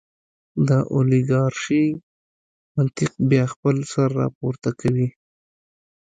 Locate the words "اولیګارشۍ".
0.95-1.85